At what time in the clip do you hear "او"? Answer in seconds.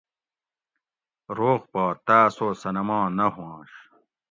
2.43-2.49